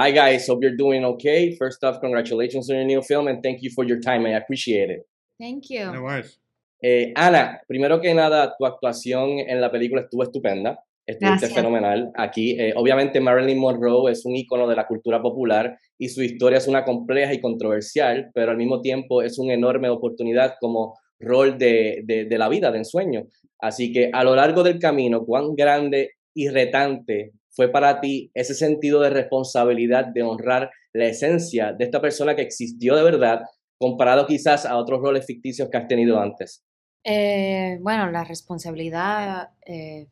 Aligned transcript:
Hi 0.00 0.12
guys, 0.12 0.48
hope 0.48 0.62
you're 0.62 0.78
doing 0.78 1.04
okay. 1.04 1.54
First 1.56 1.84
off, 1.84 2.00
congratulations 2.00 2.70
on 2.70 2.76
your 2.76 2.86
new 2.86 3.02
film 3.02 3.28
and 3.28 3.42
thank 3.42 3.60
you 3.60 3.68
for 3.68 3.84
your 3.84 4.00
time. 4.00 4.24
I 4.24 4.30
appreciate 4.30 4.88
it. 4.88 5.06
Thank 5.38 5.68
you. 5.68 5.92
No 5.92 6.00
worries. 6.00 6.40
Eh, 6.82 7.12
Ana, 7.14 7.60
primero 7.68 8.00
que 8.00 8.14
nada, 8.14 8.54
tu 8.56 8.64
actuación 8.64 9.40
en 9.40 9.60
la 9.60 9.70
película 9.70 10.00
estuvo 10.00 10.22
estupenda. 10.22 10.82
Estuviste 11.06 11.48
Gracias. 11.48 11.52
fenomenal. 11.52 12.12
Aquí, 12.14 12.58
eh, 12.58 12.72
obviamente, 12.76 13.20
Marilyn 13.20 13.58
Monroe 13.58 14.10
es 14.10 14.24
un 14.24 14.36
ícono 14.36 14.66
de 14.66 14.76
la 14.76 14.86
cultura 14.86 15.20
popular 15.20 15.78
y 15.98 16.08
su 16.08 16.22
historia 16.22 16.56
es 16.56 16.66
una 16.66 16.82
compleja 16.82 17.34
y 17.34 17.40
controversial, 17.42 18.30
pero 18.32 18.52
al 18.52 18.56
mismo 18.56 18.80
tiempo 18.80 19.20
es 19.20 19.38
una 19.38 19.52
enorme 19.52 19.90
oportunidad 19.90 20.54
como 20.60 20.98
rol 21.18 21.58
de, 21.58 22.00
de, 22.04 22.24
de 22.24 22.38
la 22.38 22.48
vida, 22.48 22.72
de 22.72 22.78
ensueño. 22.78 23.26
Así 23.58 23.92
que 23.92 24.08
a 24.10 24.24
lo 24.24 24.34
largo 24.34 24.62
del 24.62 24.78
camino, 24.78 25.26
cuán 25.26 25.54
grande 25.54 26.12
y 26.32 26.48
retante 26.48 27.32
fue 27.60 27.68
para 27.68 28.00
ti 28.00 28.30
ese 28.32 28.54
sentido 28.54 29.02
de 29.02 29.10
responsabilidad 29.10 30.06
de 30.06 30.22
honrar 30.22 30.70
la 30.94 31.04
esencia 31.04 31.74
de 31.74 31.84
esta 31.84 32.00
persona 32.00 32.34
que 32.34 32.40
existió 32.40 32.96
de 32.96 33.02
verdad, 33.02 33.42
comparado 33.76 34.26
quizás 34.26 34.64
a 34.64 34.78
otros 34.78 35.02
roles 35.02 35.26
ficticios 35.26 35.68
que 35.68 35.76
has 35.76 35.86
tenido 35.86 36.18
antes. 36.18 36.64
Eh, 37.04 37.76
bueno, 37.82 38.10
la 38.10 38.24
responsabilidad 38.24 39.50
eh, 39.66 40.06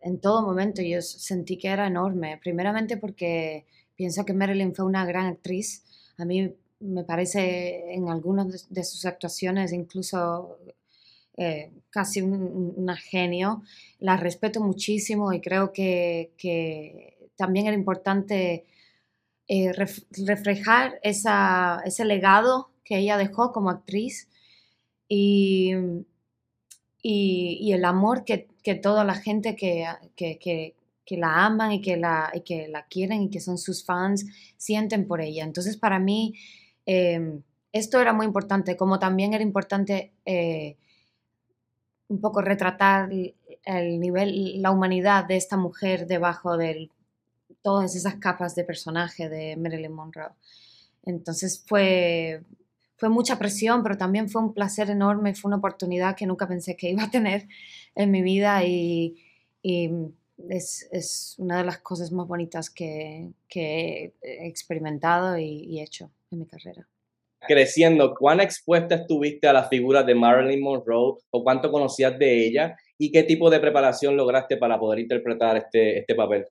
en 0.00 0.20
todo 0.20 0.42
momento 0.42 0.82
yo 0.82 1.00
sentí 1.02 1.56
que 1.56 1.68
era 1.68 1.86
enorme. 1.86 2.40
Primeramente 2.42 2.96
porque 2.96 3.66
pienso 3.94 4.24
que 4.24 4.32
Marilyn 4.32 4.74
fue 4.74 4.86
una 4.86 5.06
gran 5.06 5.26
actriz. 5.26 5.84
A 6.18 6.24
mí 6.24 6.52
me 6.80 7.04
parece 7.04 7.94
en 7.94 8.08
algunas 8.08 8.68
de, 8.68 8.82
sus 8.82 9.06
actuaciones 9.06 9.72
incluso 9.72 10.58
eh, 11.36 11.72
casi 11.90 12.22
un, 12.22 12.74
una 12.76 12.96
genio. 12.96 13.62
La 13.98 14.16
respeto 14.16 14.60
muchísimo 14.60 15.32
y 15.32 15.40
creo 15.40 15.72
que, 15.72 16.32
también 17.36 17.66
era 17.66 17.76
importante 17.76 18.64
eh, 19.46 19.72
ref, 19.72 19.98
reflejar 20.26 20.98
ese 21.02 22.04
legado 22.04 22.70
que 22.82 22.96
ella 22.98 23.18
dejó 23.18 23.52
como 23.52 23.68
actriz 23.68 24.28
y, 25.08 25.72
y, 27.02 27.72
el 27.72 27.84
amor 27.84 28.24
que, 28.24 28.48
que, 28.62 28.74
toda 28.74 29.04
la 29.04 29.14
gente 29.14 29.54
que, 29.54 29.86
que, 30.16 30.74
la 31.10 31.44
aman 31.44 31.72
y 31.72 31.80
que 31.82 31.96
la, 31.96 32.32
que 32.44 32.68
la 32.68 32.86
quieren 32.86 33.22
y 33.22 33.30
que 33.30 33.40
son 33.40 33.58
sus 33.58 33.84
fans 33.84 34.26
sienten 34.56 35.06
por 35.06 35.20
ella. 35.20 35.44
Entonces 35.44 35.76
para 35.76 35.98
mí 35.98 36.34
eh, 36.86 37.40
esto 37.72 38.00
era 38.00 38.14
muy 38.14 38.24
importante, 38.24 38.76
como 38.76 38.98
también 38.98 39.34
era 39.34 39.42
importante 39.42 40.14
un 42.08 42.20
poco 42.20 42.40
retratar 42.40 43.10
el 43.10 44.00
nivel, 44.00 44.62
la 44.62 44.70
humanidad 44.70 45.24
de 45.24 45.36
esta 45.36 45.56
mujer 45.56 46.06
debajo 46.06 46.56
de 46.56 46.90
todas 47.62 47.96
esas 47.96 48.16
capas 48.16 48.54
de 48.54 48.64
personaje 48.64 49.28
de 49.28 49.56
Marilyn 49.56 49.92
Monroe. 49.92 50.30
Entonces 51.04 51.64
fue, 51.66 52.44
fue 52.96 53.08
mucha 53.08 53.38
presión, 53.38 53.82
pero 53.82 53.96
también 53.96 54.28
fue 54.28 54.42
un 54.42 54.54
placer 54.54 54.90
enorme, 54.90 55.34
fue 55.34 55.48
una 55.48 55.58
oportunidad 55.58 56.16
que 56.16 56.26
nunca 56.26 56.46
pensé 56.48 56.76
que 56.76 56.90
iba 56.90 57.04
a 57.04 57.10
tener 57.10 57.48
en 57.94 58.10
mi 58.10 58.22
vida 58.22 58.64
y, 58.64 59.16
es, 60.48 60.86
es, 60.92 61.34
una 61.38 61.58
de 61.58 61.64
las 61.64 61.78
cosas 61.78 62.12
más 62.12 62.28
bonitas 62.28 62.70
que, 62.70 63.32
que 63.48 64.14
he 64.22 64.46
experimentado 64.46 65.36
y 65.38 65.80
hecho 65.80 66.10
en 66.30 66.38
mi 66.38 66.46
carrera 66.46 66.86
creciendo, 67.46 68.14
¿cuán 68.14 68.40
expuesta 68.40 68.94
estuviste 68.94 69.48
a 69.48 69.52
la 69.52 69.64
figura 69.64 70.02
de 70.02 70.14
Marilyn 70.14 70.62
Monroe 70.62 71.18
o 71.30 71.44
cuánto 71.44 71.70
conocías 71.70 72.18
de 72.18 72.46
ella 72.46 72.76
y 72.98 73.10
qué 73.10 73.22
tipo 73.22 73.50
de 73.50 73.60
preparación 73.60 74.16
lograste 74.16 74.56
para 74.56 74.78
poder 74.78 75.00
interpretar 75.00 75.56
este, 75.56 76.00
este 76.00 76.14
papel? 76.14 76.46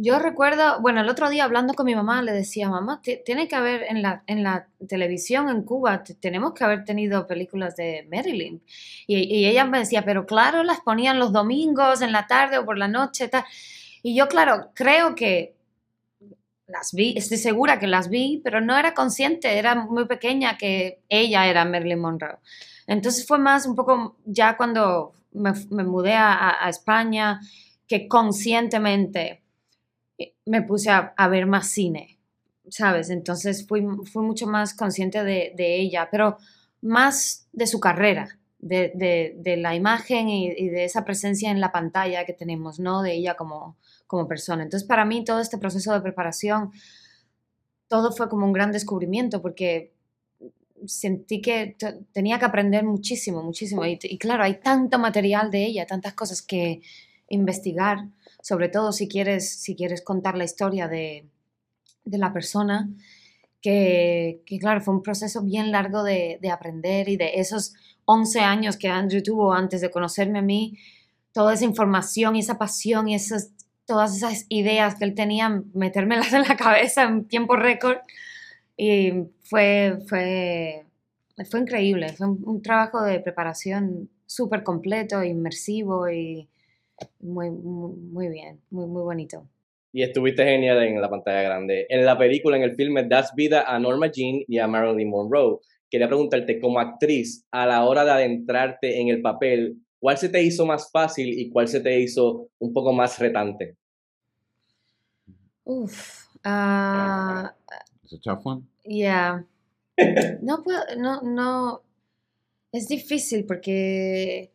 Yo 0.00 0.20
recuerdo, 0.20 0.80
bueno, 0.80 1.00
el 1.00 1.08
otro 1.08 1.28
día 1.28 1.42
hablando 1.42 1.74
con 1.74 1.84
mi 1.84 1.96
mamá 1.96 2.22
le 2.22 2.32
decía, 2.32 2.68
mamá, 2.68 3.02
tiene 3.24 3.48
que 3.48 3.56
haber 3.56 3.82
en 3.88 4.00
la, 4.00 4.22
en 4.28 4.44
la 4.44 4.68
televisión 4.88 5.48
en 5.48 5.62
Cuba, 5.62 6.04
tenemos 6.20 6.54
que 6.54 6.62
haber 6.62 6.84
tenido 6.84 7.26
películas 7.26 7.74
de 7.74 8.06
Marilyn. 8.08 8.62
Y, 9.08 9.16
y, 9.16 9.46
ella 9.46 9.64
me 9.64 9.80
decía, 9.80 10.04
pero 10.04 10.24
claro, 10.24 10.62
las 10.62 10.80
ponían 10.82 11.18
los 11.18 11.32
domingos 11.32 12.00
en 12.00 12.12
la 12.12 12.28
tarde 12.28 12.58
o 12.58 12.64
por 12.64 12.78
la 12.78 12.86
noche. 12.86 13.26
Tal. 13.26 13.44
Y 14.04 14.14
yo, 14.16 14.28
claro, 14.28 14.70
creo 14.72 15.16
que 15.16 15.57
las 16.68 16.92
vi, 16.92 17.14
estoy 17.16 17.38
segura 17.38 17.78
que 17.78 17.86
las 17.86 18.08
vi, 18.08 18.40
pero 18.44 18.60
no 18.60 18.76
era 18.76 18.94
consciente, 18.94 19.58
era 19.58 19.74
muy 19.74 20.06
pequeña 20.06 20.56
que 20.58 21.02
ella 21.08 21.46
era 21.46 21.64
Marilyn 21.64 21.98
Monroe. 21.98 22.38
Entonces 22.86 23.26
fue 23.26 23.38
más 23.38 23.66
un 23.66 23.74
poco 23.74 24.16
ya 24.24 24.56
cuando 24.56 25.14
me, 25.32 25.52
me 25.70 25.84
mudé 25.84 26.14
a, 26.14 26.64
a, 26.64 26.68
España 26.68 27.40
que 27.86 28.06
conscientemente 28.06 29.42
me 30.44 30.62
puse 30.62 30.90
a, 30.90 31.14
a, 31.16 31.28
ver 31.28 31.46
más 31.46 31.68
cine, 31.68 32.18
¿sabes? 32.68 33.10
Entonces 33.10 33.66
fui, 33.66 33.86
fui 34.04 34.22
mucho 34.24 34.46
más 34.46 34.74
consciente 34.74 35.24
de, 35.24 35.52
de 35.56 35.76
ella, 35.76 36.08
pero 36.10 36.38
más 36.80 37.48
de 37.52 37.66
su 37.66 37.80
carrera, 37.80 38.38
de, 38.58 38.92
de, 38.94 39.34
de 39.38 39.56
la 39.56 39.74
imagen 39.74 40.28
y, 40.28 40.68
de 40.68 40.84
esa 40.84 41.04
presencia 41.04 41.50
en 41.50 41.60
la 41.60 41.72
pantalla 41.72 42.24
que 42.24 42.32
tenemos, 42.32 42.78
¿no? 42.80 43.02
De 43.02 43.14
ella 43.14 43.36
como, 43.36 43.76
como 44.06 44.26
persona. 44.26 44.62
Entonces, 44.62 44.86
para 44.86 45.04
mí, 45.04 45.24
todo 45.24 45.40
este 45.40 45.58
proceso 45.58 45.92
de 45.92 46.00
preparación, 46.00 46.72
todo 47.88 48.12
fue 48.12 48.28
como 48.28 48.46
un 48.46 48.52
gran 48.52 48.72
descubrimiento 48.72 49.40
porque 49.40 49.92
sentí 50.86 51.40
que 51.40 51.76
tenía 52.12 52.38
que 52.38 52.44
aprender 52.44 52.84
muchísimo, 52.84 53.42
muchísimo. 53.42 53.84
Y, 53.86 53.98
y, 54.02 54.18
claro, 54.18 54.42
hay 54.42 54.60
tanto 54.60 54.98
material 54.98 55.50
de 55.50 55.64
ella, 55.64 55.86
tantas 55.86 56.14
cosas 56.14 56.42
que 56.42 56.82
investigar, 57.28 58.08
sobre 58.42 58.68
todo 58.68 58.92
si 58.92 59.08
quieres, 59.08 59.60
si 59.60 59.74
quieres 59.74 60.02
contar 60.02 60.36
la 60.36 60.44
historia 60.44 60.88
de, 60.88 61.26
de 62.04 62.18
la 62.18 62.32
persona, 62.32 62.88
que, 63.60 64.42
claro, 64.60 64.80
fue 64.80 64.94
un 64.94 65.02
proceso 65.02 65.42
bien 65.42 65.72
largo 65.72 66.02
de, 66.02 66.38
de, 66.40 66.50
aprender 66.50 67.08
y 67.08 67.16
de 67.16 67.32
esos 67.34 67.74
11 68.04 68.40
años 68.40 68.76
que 68.76 68.88
Andrew 68.88 69.22
tuvo 69.22 69.52
antes 69.52 69.80
de 69.80 69.90
conocerme 69.90 70.38
a 70.38 70.42
mí, 70.42 70.78
toda 71.32 71.54
esa 71.54 71.64
información 71.64 72.36
y 72.36 72.40
esa 72.40 72.58
pasión 72.58 73.08
y 73.08 73.14
esas 73.14 73.52
todas 73.88 74.14
esas 74.14 74.44
ideas 74.50 74.96
que 74.96 75.06
él 75.06 75.14
tenía, 75.14 75.62
metérmelas 75.72 76.34
en 76.34 76.42
la 76.42 76.56
cabeza 76.56 77.04
en 77.04 77.26
tiempo 77.26 77.56
récord. 77.56 77.96
Y 78.76 79.12
fue, 79.42 79.98
fue, 80.06 80.84
fue 81.50 81.60
increíble, 81.60 82.12
fue 82.12 82.28
un, 82.28 82.42
un 82.44 82.62
trabajo 82.62 83.02
de 83.02 83.18
preparación 83.18 84.10
súper 84.26 84.62
completo, 84.62 85.24
inmersivo 85.24 86.08
y 86.10 86.48
muy, 87.20 87.50
muy, 87.50 87.96
muy, 87.96 88.28
bien, 88.28 88.60
muy, 88.70 88.86
muy 88.86 89.02
bonito. 89.02 89.48
Y 89.92 90.02
estuviste 90.02 90.44
genial 90.44 90.82
en 90.82 91.00
la 91.00 91.08
pantalla 91.08 91.42
grande. 91.42 91.86
En 91.88 92.04
la 92.04 92.18
película, 92.18 92.56
en 92.56 92.62
el 92.62 92.74
filme, 92.74 93.04
das 93.04 93.34
vida 93.34 93.62
a 93.62 93.78
Norma 93.78 94.10
Jean 94.12 94.42
y 94.46 94.58
a 94.58 94.66
Marilyn 94.66 95.08
Monroe. 95.08 95.58
Quería 95.90 96.08
preguntarte, 96.08 96.60
como 96.60 96.78
actriz, 96.78 97.46
a 97.50 97.66
la 97.66 97.84
hora 97.84 98.04
de 98.04 98.10
adentrarte 98.10 99.00
en 99.00 99.08
el 99.08 99.22
papel, 99.22 99.78
¿Cuál 100.00 100.16
se 100.16 100.28
te 100.28 100.42
hizo 100.42 100.64
más 100.64 100.90
fácil 100.90 101.38
y 101.38 101.50
cuál 101.50 101.66
se 101.66 101.80
te 101.80 101.98
hizo 102.00 102.48
un 102.58 102.72
poco 102.72 102.92
más 102.92 103.18
retante? 103.18 103.76
Uf. 105.64 106.26
Uh, 106.44 107.48
It's 108.04 108.12
a 108.12 108.20
tough 108.22 108.44
one. 108.44 108.62
Yeah. 108.84 109.44
No 110.42 110.62
puedo, 110.62 110.80
no, 110.96 111.22
no. 111.22 111.82
Es 112.70 112.86
difícil 112.86 113.44
porque, 113.46 114.52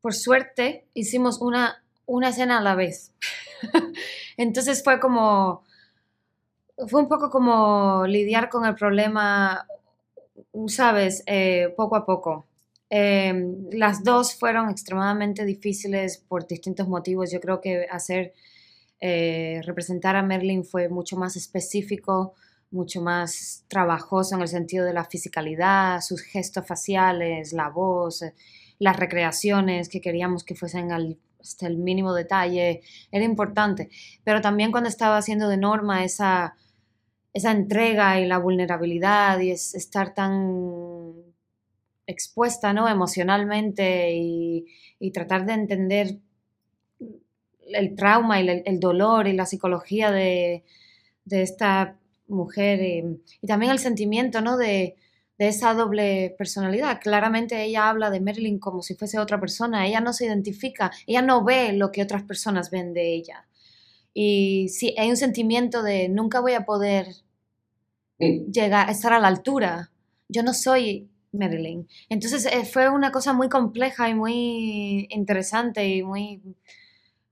por 0.00 0.14
suerte, 0.14 0.86
hicimos 0.94 1.40
una, 1.40 1.82
una 2.06 2.28
escena 2.28 2.58
a 2.58 2.62
la 2.62 2.76
vez. 2.76 3.12
Entonces 4.36 4.82
fue 4.82 5.00
como, 5.00 5.64
fue 6.88 7.02
un 7.02 7.08
poco 7.08 7.30
como 7.30 8.04
lidiar 8.06 8.48
con 8.48 8.64
el 8.64 8.74
problema, 8.74 9.66
sabes, 10.66 11.22
eh, 11.26 11.72
poco 11.76 11.96
a 11.96 12.04
poco. 12.06 12.46
Eh, 12.88 13.32
las 13.70 14.02
dos 14.02 14.34
fueron 14.34 14.68
extremadamente 14.68 15.44
difíciles 15.44 16.18
por 16.18 16.46
distintos 16.46 16.88
motivos. 16.88 17.30
Yo 17.30 17.40
creo 17.40 17.60
que 17.60 17.86
hacer, 17.90 18.32
eh, 19.00 19.60
representar 19.64 20.16
a 20.16 20.22
Merlin 20.22 20.64
fue 20.64 20.88
mucho 20.88 21.16
más 21.16 21.36
específico, 21.36 22.34
mucho 22.70 23.00
más 23.00 23.64
trabajoso 23.68 24.34
en 24.34 24.42
el 24.42 24.48
sentido 24.48 24.84
de 24.84 24.92
la 24.92 25.04
fisicalidad, 25.04 26.00
sus 26.00 26.22
gestos 26.22 26.66
faciales, 26.66 27.52
la 27.52 27.68
voz, 27.68 28.24
las 28.78 28.96
recreaciones 28.96 29.88
que 29.88 30.00
queríamos 30.00 30.44
que 30.44 30.54
fuesen 30.54 30.92
al, 30.92 31.18
hasta 31.40 31.66
el 31.66 31.76
mínimo 31.78 32.14
detalle, 32.14 32.82
era 33.10 33.24
importante. 33.24 33.88
Pero 34.24 34.40
también 34.40 34.70
cuando 34.70 34.88
estaba 34.88 35.16
haciendo 35.16 35.48
de 35.48 35.56
norma 35.56 36.04
esa, 36.04 36.54
esa 37.32 37.52
entrega 37.52 38.20
y 38.20 38.26
la 38.26 38.38
vulnerabilidad 38.38 39.40
y 39.40 39.50
es, 39.50 39.74
estar 39.74 40.14
tan 40.14 41.14
expuesta 42.06 42.72
¿no? 42.72 42.88
emocionalmente 42.88 44.12
y, 44.14 44.66
tratar 45.12 45.46
de 45.46 45.54
entender 45.54 46.18
el 47.72 47.94
trauma 47.96 48.40
y 48.40 48.48
el, 48.48 48.62
el 48.64 48.80
dolor 48.80 49.26
y 49.26 49.32
la 49.32 49.46
psicología 49.46 50.10
de, 50.10 50.64
de 51.24 51.42
esta 51.42 51.96
mujer 52.28 52.80
y, 52.80 53.22
y, 53.40 53.46
también 53.46 53.72
el 53.72 53.78
sentimiento 53.78 54.40
¿no? 54.40 54.56
de, 54.56 54.96
de, 55.40 55.48
esa 55.48 55.74
doble 55.74 56.34
personalidad. 56.38 57.00
Claramente 57.00 57.62
ella 57.64 57.88
habla 57.88 58.10
de 58.10 58.20
Marilyn 58.20 58.58
como 58.58 58.82
si 58.82 58.94
fuese 58.94 59.18
otra 59.18 59.40
persona, 59.40 59.86
ella 59.86 60.00
no 60.00 60.12
se 60.12 60.26
identifica, 60.26 60.90
ella 61.06 61.22
no 61.22 61.42
ve 61.44 61.72
lo 61.72 61.90
que 61.90 62.02
otras 62.02 62.22
personas 62.22 62.70
ven 62.70 62.92
de 62.94 63.14
ella. 63.14 63.46
Y 64.14 64.68
sí, 64.68 64.94
hay 64.98 65.08
un 65.10 65.16
sentimiento 65.16 65.82
de 65.82 66.08
nunca 66.08 66.40
voy 66.40 66.52
a 66.54 66.64
poder 66.64 67.06
llegar, 68.18 68.90
estar 68.90 69.12
a 69.12 69.20
la 69.20 69.28
altura. 69.28 69.90
Yo 70.28 70.42
no 70.42 70.52
soy 70.54 71.08
Marilyn. 71.32 71.86
Entonces 72.08 72.46
eh, 72.46 72.64
fue 72.64 72.88
una 72.90 73.10
cosa 73.12 73.32
muy 73.32 73.48
compleja 73.48 74.08
y 74.08 74.14
muy 74.14 75.06
interesante 75.10 75.86
y 75.88 76.02
muy, 76.02 76.40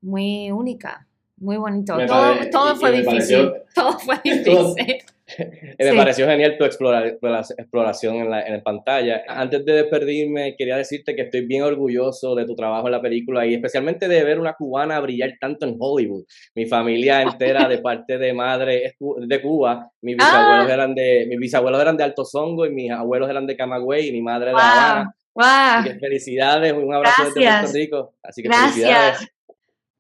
muy 0.00 0.50
única. 0.50 1.06
Muy 1.36 1.56
bonito. 1.56 1.94
Me 1.96 2.06
todo 2.06 2.20
pare- 2.34 2.46
todo 2.46 2.76
fue 2.76 2.90
difícil. 2.92 3.12
pareció- 3.12 3.54
Todo 3.74 3.98
fue 3.98 4.16
Todo- 4.44 4.74
difícil. 4.74 5.04
Me 5.78 5.90
Sí. 5.90 5.96
pareció 5.96 6.26
genial 6.26 6.56
tu 6.58 6.64
explora- 6.64 7.06
explora- 7.06 7.44
exploración 7.56 8.16
en 8.16 8.30
la, 8.30 8.42
en 8.46 8.54
la 8.54 8.62
pantalla. 8.62 9.22
Antes 9.28 9.64
de 9.64 9.72
despedirme, 9.72 10.56
quería 10.56 10.76
decirte 10.76 11.14
que 11.14 11.22
estoy 11.22 11.46
bien 11.46 11.62
orgulloso 11.62 12.34
de 12.34 12.44
tu 12.44 12.54
trabajo 12.56 12.88
en 12.88 12.92
la 12.92 13.00
película 13.00 13.46
y 13.46 13.54
especialmente 13.54 14.08
de 14.08 14.24
ver 14.24 14.38
una 14.40 14.54
cubana 14.54 14.98
brillar 15.00 15.34
tanto 15.40 15.66
en 15.66 15.76
Hollywood. 15.78 16.24
Mi 16.54 16.66
familia 16.66 17.22
entera 17.40 17.68
de 17.68 17.78
parte 17.78 18.18
de 18.18 18.32
madre 18.32 18.84
es 18.86 18.94
de 18.98 19.40
Cuba. 19.42 19.90
Mis 20.02 20.16
bisabuelos, 20.16 20.68
Ah. 20.70 20.74
eran, 20.74 20.94
de, 20.94 21.26
mis 21.28 21.38
bisabuelos 21.38 21.80
eran 21.80 21.96
de 21.96 22.04
Alto 22.04 22.24
Songo 22.24 22.66
y 22.66 22.70
mis 22.70 22.90
abuelos 22.90 23.30
eran 23.30 23.46
de 23.46 23.56
Camagüey 23.56 24.08
y 24.08 24.12
mi 24.12 24.22
madre 24.22 24.46
de 24.46 24.52
Wow. 24.52 24.60
Habana. 24.62 25.14
Wow. 25.34 25.98
Felicidades, 26.00 26.72
un 26.72 26.92
abrazo 26.92 27.24
desde 27.26 27.40
Gracias. 27.42 27.60
Puerto 27.70 27.78
Rico. 27.78 28.14
Así 28.22 28.42
que 28.42 28.48
Gracias. 28.48 28.74
felicidades. 28.74 29.28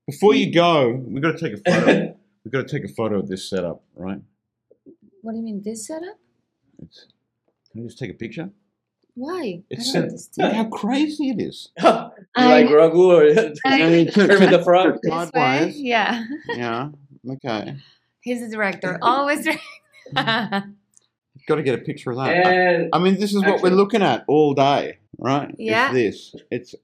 Before 0.06 0.34
you 0.36 0.50
go, 0.52 0.88
we've 1.06 1.20
got 1.20 1.38
to 1.38 1.38
take 1.38 1.54
a 1.54 1.70
photo. 1.70 2.16
we've 2.44 2.50
got 2.50 2.66
to 2.66 2.72
take 2.76 2.84
a 2.84 2.92
photo 2.96 3.18
of 3.20 3.28
this 3.28 3.48
setup, 3.48 3.80
right? 3.94 4.20
What 5.28 5.34
do 5.34 5.40
you 5.40 5.44
mean, 5.44 5.60
this 5.62 5.86
setup? 5.86 6.18
It's, 6.82 7.04
can 7.70 7.82
you 7.82 7.86
just 7.88 7.98
take 7.98 8.10
a 8.10 8.14
picture? 8.14 8.48
Why? 9.14 9.60
It's 9.68 9.94
I 9.94 10.00
don't 10.00 10.18
set, 10.18 10.42
look 10.42 10.52
how 10.54 10.64
crazy 10.70 11.28
it 11.28 11.38
is. 11.38 11.68
you 11.78 11.84
like 11.86 12.14
I- 12.34 12.62
Grogu 12.62 12.94
or 12.96 13.52
I- 13.66 14.10
Kermit 14.14 14.50
the 14.50 14.62
Frog? 14.64 14.96
This 15.02 15.32
way? 15.34 15.74
Yeah. 15.76 16.24
Yeah. 16.48 16.88
Okay. 17.30 17.76
He's 18.22 18.40
the 18.40 18.48
director. 18.48 18.98
Always 19.02 19.44
director. 19.44 19.60
Got 21.46 21.56
to 21.56 21.62
get 21.62 21.74
a 21.74 21.82
picture 21.82 22.12
of 22.12 22.16
that. 22.16 22.30
And 22.46 22.88
I 22.94 22.98
mean, 22.98 23.20
this 23.20 23.34
is 23.34 23.36
what 23.42 23.48
Actually- 23.48 23.72
we're 23.72 23.76
looking 23.76 24.00
at 24.00 24.24
all 24.28 24.54
day, 24.54 24.96
right? 25.18 25.54
Yeah. 25.58 25.92
It's 25.94 26.32
this. 26.32 26.42
It's 26.50 26.74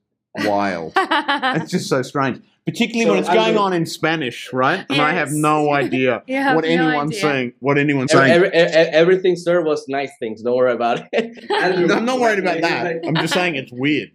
wild. 0.46 0.93
it's 0.96 1.70
just 1.70 1.88
so 1.88 2.02
strange, 2.02 2.43
particularly 2.66 3.11
when 3.11 3.19
it's 3.20 3.28
going 3.28 3.56
on 3.58 3.72
in 3.72 3.84
Spanish, 3.87 4.52
right? 4.52 4.84
And 4.88 5.00
I 5.00 5.12
have 5.12 5.31
no 5.32 5.72
idea 5.72 6.22
You 6.26 6.37
have 6.37 6.56
what 6.56 6.64
no 6.64 6.70
anyone's 6.70 7.11
idea. 7.12 7.20
saying. 7.20 7.52
What 7.61 7.78
anyone's 7.78 8.12
Every, 8.14 8.49
saying. 8.50 8.52
every, 8.52 8.93
everything, 8.93 9.37
sir, 9.37 9.62
was 9.62 9.84
nice 9.88 10.11
things. 10.19 10.43
Don't 10.43 10.56
worry 10.56 10.72
about 10.72 11.06
it. 11.12 11.50
Andrew, 11.50 11.94
I'm 11.94 12.05
not 12.05 12.20
worried 12.20 12.38
about 12.38 12.61
that. 12.62 12.96
I'm 13.06 13.14
just 13.16 13.34
saying 13.34 13.56
it's 13.56 13.72
weird. 13.72 14.11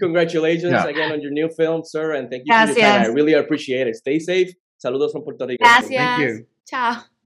Congratulations 0.00 0.72
Yeah. 0.72 0.86
again 0.86 1.12
on 1.12 1.20
your 1.20 1.30
new 1.30 1.48
film, 1.48 1.82
sir, 1.84 2.12
and 2.14 2.30
thank 2.30 2.44
you 2.46 2.52
for 2.54 2.66
your 2.72 2.74
time. 2.88 3.02
I 3.02 3.06
really 3.06 3.34
appreciate 3.34 3.86
it. 3.86 3.96
Stay 3.96 4.18
safe. 4.18 4.52
Saludos 4.84 5.12
from 5.12 5.22
Puerto 5.22 5.46
Rico. 5.46 5.62
Gracias. 5.62 5.90
Thank 5.90 6.22
you. 6.22 6.46
Chao. 6.66 7.02